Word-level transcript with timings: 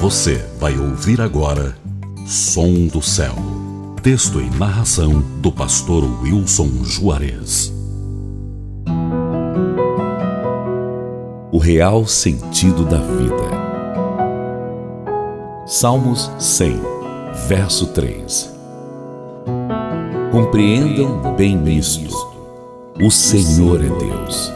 Você 0.00 0.36
vai 0.60 0.78
ouvir 0.78 1.20
agora 1.20 1.76
Som 2.24 2.86
do 2.86 3.02
Céu. 3.02 3.34
Texto 4.00 4.40
e 4.40 4.48
narração 4.48 5.20
do 5.40 5.50
pastor 5.50 6.04
Wilson 6.22 6.68
Juarez. 6.84 7.72
O 11.50 11.58
real 11.58 12.06
sentido 12.06 12.84
da 12.84 12.98
vida. 12.98 13.34
Salmos 15.66 16.30
100, 16.38 16.80
verso 17.48 17.88
3. 17.88 18.54
Compreendam 20.30 21.34
bem 21.34 21.76
isto: 21.76 22.14
o 23.02 23.10
Senhor 23.10 23.84
é 23.84 23.88
Deus. 23.88 24.52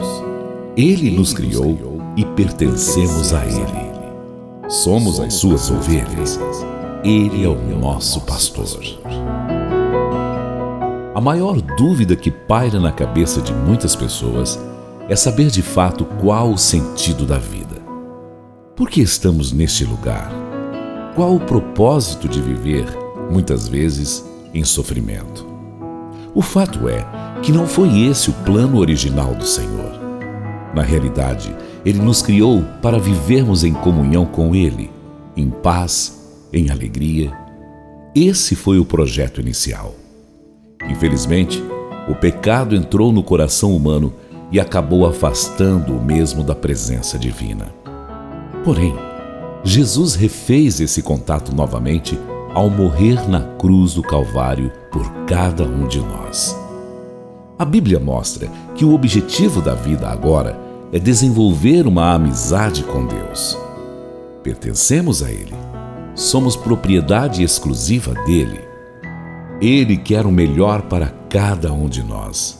Ele 0.77 1.11
nos 1.11 1.33
criou 1.33 1.77
e 2.15 2.23
pertencemos 2.23 3.33
a 3.33 3.45
Ele. 3.45 3.92
Somos 4.73 5.19
as 5.19 5.35
suas 5.35 5.69
ovelhas. 5.69 6.39
Ele 7.03 7.43
é 7.43 7.47
o 7.47 7.79
nosso 7.79 8.21
pastor. 8.21 8.81
A 11.13 11.21
maior 11.21 11.61
dúvida 11.77 12.15
que 12.15 12.31
paira 12.31 12.79
na 12.79 12.91
cabeça 12.91 13.39
de 13.39 13.53
muitas 13.53 13.95
pessoas 13.95 14.59
é 15.07 15.15
saber 15.15 15.51
de 15.51 15.61
fato 15.61 16.05
qual 16.19 16.51
o 16.51 16.57
sentido 16.57 17.23
da 17.23 17.37
vida. 17.37 17.75
Por 18.75 18.89
que 18.89 18.99
estamos 18.99 19.51
neste 19.51 19.85
lugar? 19.85 20.31
Qual 21.13 21.35
o 21.35 21.39
propósito 21.39 22.27
de 22.27 22.41
viver, 22.41 22.87
muitas 23.29 23.67
vezes, 23.67 24.25
em 24.55 24.63
sofrimento? 24.63 25.45
O 26.33 26.41
fato 26.41 26.89
é 26.89 27.05
que 27.43 27.51
não 27.51 27.67
foi 27.67 28.07
esse 28.07 28.31
o 28.31 28.33
plano 28.43 28.79
original 28.79 29.35
do 29.35 29.45
Senhor. 29.45 29.92
Na 30.73 30.81
realidade, 30.81 31.55
Ele 31.85 31.99
nos 31.99 32.21
criou 32.21 32.63
para 32.81 32.99
vivermos 32.99 33.63
em 33.63 33.73
comunhão 33.73 34.25
com 34.25 34.55
Ele, 34.55 34.89
em 35.35 35.49
paz, 35.49 36.47
em 36.51 36.69
alegria. 36.71 37.31
Esse 38.15 38.55
foi 38.55 38.79
o 38.79 38.85
projeto 38.85 39.39
inicial. 39.39 39.93
Infelizmente, 40.89 41.63
o 42.07 42.15
pecado 42.15 42.75
entrou 42.75 43.11
no 43.11 43.23
coração 43.23 43.75
humano 43.75 44.13
e 44.51 44.59
acabou 44.59 45.05
afastando 45.05 45.95
o 45.95 46.03
mesmo 46.03 46.43
da 46.43 46.53
presença 46.53 47.17
divina. 47.17 47.73
Porém, 48.63 48.93
Jesus 49.63 50.15
refez 50.15 50.79
esse 50.79 51.01
contato 51.01 51.55
novamente 51.55 52.19
ao 52.53 52.69
morrer 52.69 53.27
na 53.27 53.41
cruz 53.57 53.93
do 53.93 54.03
Calvário 54.03 54.71
por 54.91 55.09
cada 55.25 55.63
um 55.63 55.87
de 55.87 55.99
nós. 55.99 56.62
A 57.57 57.63
Bíblia 57.65 57.99
mostra 57.99 58.49
que 58.75 58.83
o 58.83 58.95
objetivo 58.95 59.61
da 59.61 59.75
vida 59.75 60.07
agora 60.09 60.59
é 60.91 60.97
desenvolver 60.97 61.85
uma 61.85 62.11
amizade 62.13 62.83
com 62.83 63.05
Deus. 63.05 63.57
Pertencemos 64.41 65.21
a 65.21 65.31
Ele, 65.31 65.53
somos 66.15 66.55
propriedade 66.55 67.43
exclusiva 67.43 68.15
dele. 68.25 68.59
Ele 69.61 69.95
quer 69.95 70.25
o 70.25 70.31
melhor 70.31 70.81
para 70.83 71.13
cada 71.29 71.71
um 71.71 71.87
de 71.87 72.01
nós. 72.03 72.59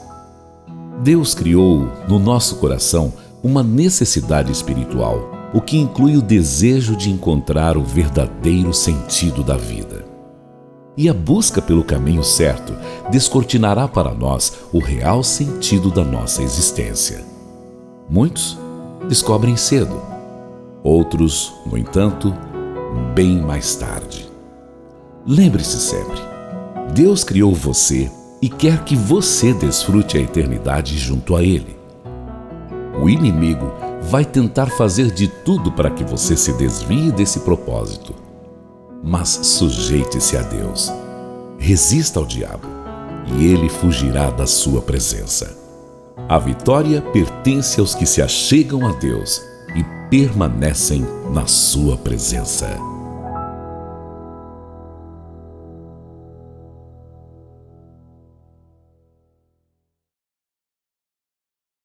Deus 1.02 1.34
criou 1.34 1.90
no 2.08 2.20
nosso 2.20 2.58
coração 2.58 3.12
uma 3.44 3.64
necessidade 3.64 4.52
espiritual, 4.52 5.50
o 5.54 5.60
que 5.60 5.78
inclui 5.78 6.16
o 6.16 6.22
desejo 6.22 6.96
de 6.96 7.10
encontrar 7.10 7.78
o 7.78 7.84
verdadeiro 7.84 8.72
sentido 8.74 9.44
da 9.44 9.58
vida. 9.58 10.13
E 10.96 11.10
a 11.10 11.14
busca 11.14 11.62
pelo 11.62 11.84
caminho 11.84 12.24
certo 12.24 12.74
descortinará 13.10 13.88
para 13.88 14.14
nós 14.14 14.54
o 14.72 14.80
real 14.80 15.24
sentido 15.24 15.90
da 15.90 16.04
nossa 16.04 16.44
existência. 16.44 17.24
Muitos 18.08 18.58
descobrem 19.08 19.58
cedo, 19.58 20.00
outros, 20.84 21.54
no 21.66 21.78
entanto, 21.78 22.34
bem 23.16 23.42
mais 23.42 23.76
tarde. 23.76 24.30
Lembre-se 25.26 25.80
sempre: 25.80 26.20
Deus 26.94 27.24
criou 27.24 27.54
você 27.56 28.12
e 28.42 28.50
quer 28.50 28.84
que 28.84 28.96
você 28.96 29.54
desfrute 29.54 30.18
a 30.18 30.22
eternidade 30.22 30.98
junto 30.98 31.36
a 31.36 31.42
Ele. 31.42 31.78
O 33.02 33.10
inimigo 33.10 33.72
vai 34.02 34.26
tentar 34.26 34.68
fazer 34.68 35.10
de 35.12 35.28
tudo 35.28 35.72
para 35.72 35.90
que 35.90 36.04
você 36.04 36.38
se 36.38 36.54
desvie 36.54 37.12
desse 37.12 37.40
propósito. 37.40 38.23
Mas 39.04 39.28
sujeite-se 39.30 40.38
a 40.38 40.42
Deus. 40.42 40.90
Resista 41.60 42.20
ao 42.20 42.26
diabo 42.26 42.68
e 43.38 43.46
ele 43.46 43.68
fugirá 43.68 44.32
da 44.32 44.48
sua 44.48 44.82
presença. 44.82 45.58
A 46.30 46.40
vitória 46.40 47.02
pertence 47.02 47.80
aos 47.80 47.94
que 47.94 48.06
se 48.06 48.22
achegam 48.22 48.88
a 48.88 48.94
Deus 48.94 49.42
e 49.76 49.84
permanecem 50.10 51.06
na 51.34 51.46
sua 51.46 51.98
presença. 51.98 52.93